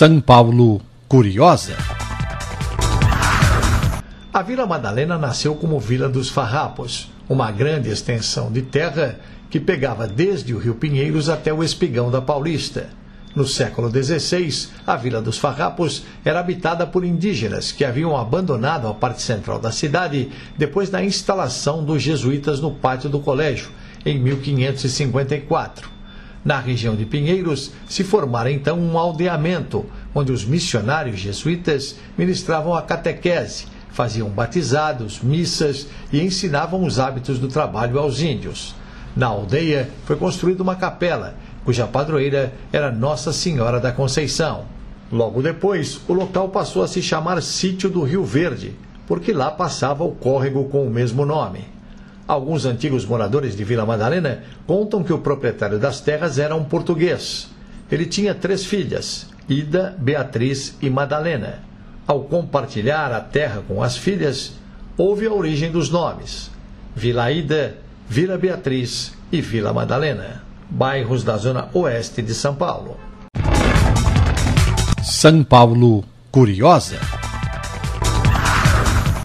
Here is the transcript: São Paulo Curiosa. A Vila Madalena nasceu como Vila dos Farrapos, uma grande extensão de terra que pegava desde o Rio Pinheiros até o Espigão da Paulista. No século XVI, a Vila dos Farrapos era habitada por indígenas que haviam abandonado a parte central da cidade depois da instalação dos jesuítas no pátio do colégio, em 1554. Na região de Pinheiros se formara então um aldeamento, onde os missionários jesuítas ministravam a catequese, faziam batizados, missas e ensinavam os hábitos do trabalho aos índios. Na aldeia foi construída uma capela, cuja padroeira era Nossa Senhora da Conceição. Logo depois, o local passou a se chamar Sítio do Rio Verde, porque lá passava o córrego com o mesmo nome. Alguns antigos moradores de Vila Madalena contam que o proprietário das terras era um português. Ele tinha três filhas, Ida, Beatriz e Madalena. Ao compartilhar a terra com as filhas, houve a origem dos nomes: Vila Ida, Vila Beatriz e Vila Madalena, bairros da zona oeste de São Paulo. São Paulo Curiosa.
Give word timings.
São 0.00 0.18
Paulo 0.18 0.80
Curiosa. 1.06 1.76
A 4.32 4.40
Vila 4.40 4.66
Madalena 4.66 5.18
nasceu 5.18 5.54
como 5.54 5.78
Vila 5.78 6.08
dos 6.08 6.30
Farrapos, 6.30 7.10
uma 7.28 7.50
grande 7.50 7.90
extensão 7.90 8.50
de 8.50 8.62
terra 8.62 9.20
que 9.50 9.60
pegava 9.60 10.08
desde 10.08 10.54
o 10.54 10.58
Rio 10.58 10.76
Pinheiros 10.76 11.28
até 11.28 11.52
o 11.52 11.62
Espigão 11.62 12.10
da 12.10 12.22
Paulista. 12.22 12.88
No 13.36 13.46
século 13.46 13.90
XVI, 13.90 14.70
a 14.86 14.96
Vila 14.96 15.20
dos 15.20 15.36
Farrapos 15.36 16.04
era 16.24 16.40
habitada 16.40 16.86
por 16.86 17.04
indígenas 17.04 17.70
que 17.70 17.84
haviam 17.84 18.16
abandonado 18.16 18.88
a 18.88 18.94
parte 18.94 19.20
central 19.20 19.58
da 19.58 19.70
cidade 19.70 20.30
depois 20.56 20.88
da 20.88 21.04
instalação 21.04 21.84
dos 21.84 22.00
jesuítas 22.00 22.58
no 22.58 22.70
pátio 22.70 23.10
do 23.10 23.20
colégio, 23.20 23.68
em 24.06 24.18
1554. 24.18 25.99
Na 26.44 26.58
região 26.58 26.96
de 26.96 27.04
Pinheiros 27.04 27.70
se 27.86 28.02
formara 28.02 28.50
então 28.50 28.78
um 28.78 28.96
aldeamento, 28.96 29.84
onde 30.14 30.32
os 30.32 30.44
missionários 30.44 31.18
jesuítas 31.20 31.96
ministravam 32.16 32.74
a 32.74 32.80
catequese, 32.80 33.66
faziam 33.90 34.28
batizados, 34.30 35.20
missas 35.20 35.86
e 36.10 36.20
ensinavam 36.20 36.84
os 36.84 36.98
hábitos 36.98 37.38
do 37.38 37.48
trabalho 37.48 37.98
aos 37.98 38.22
índios. 38.22 38.74
Na 39.14 39.26
aldeia 39.26 39.90
foi 40.06 40.16
construída 40.16 40.62
uma 40.62 40.76
capela, 40.76 41.34
cuja 41.64 41.86
padroeira 41.86 42.54
era 42.72 42.90
Nossa 42.90 43.32
Senhora 43.32 43.78
da 43.78 43.92
Conceição. 43.92 44.64
Logo 45.12 45.42
depois, 45.42 46.00
o 46.08 46.14
local 46.14 46.48
passou 46.48 46.82
a 46.82 46.88
se 46.88 47.02
chamar 47.02 47.42
Sítio 47.42 47.90
do 47.90 48.02
Rio 48.02 48.24
Verde, 48.24 48.74
porque 49.06 49.32
lá 49.32 49.50
passava 49.50 50.04
o 50.04 50.12
córrego 50.12 50.64
com 50.64 50.86
o 50.86 50.90
mesmo 50.90 51.26
nome. 51.26 51.79
Alguns 52.30 52.64
antigos 52.64 53.04
moradores 53.04 53.56
de 53.56 53.64
Vila 53.64 53.84
Madalena 53.84 54.44
contam 54.64 55.02
que 55.02 55.12
o 55.12 55.18
proprietário 55.18 55.80
das 55.80 56.00
terras 56.00 56.38
era 56.38 56.54
um 56.54 56.62
português. 56.62 57.50
Ele 57.90 58.06
tinha 58.06 58.32
três 58.32 58.64
filhas, 58.64 59.26
Ida, 59.48 59.96
Beatriz 59.98 60.76
e 60.80 60.88
Madalena. 60.88 61.58
Ao 62.06 62.20
compartilhar 62.20 63.10
a 63.10 63.20
terra 63.20 63.64
com 63.66 63.82
as 63.82 63.96
filhas, 63.96 64.52
houve 64.96 65.26
a 65.26 65.32
origem 65.32 65.72
dos 65.72 65.90
nomes: 65.90 66.52
Vila 66.94 67.32
Ida, 67.32 67.74
Vila 68.08 68.38
Beatriz 68.38 69.12
e 69.32 69.40
Vila 69.40 69.72
Madalena, 69.72 70.44
bairros 70.70 71.24
da 71.24 71.36
zona 71.36 71.68
oeste 71.74 72.22
de 72.22 72.32
São 72.32 72.54
Paulo. 72.54 72.96
São 75.02 75.42
Paulo 75.42 76.04
Curiosa. 76.30 77.19